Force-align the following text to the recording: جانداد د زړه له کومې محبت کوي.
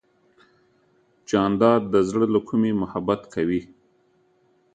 جانداد 1.29 1.81
د 1.93 1.95
زړه 2.09 2.25
له 2.33 2.39
کومې 2.47 2.71
محبت 2.81 3.21
کوي. 3.33 3.61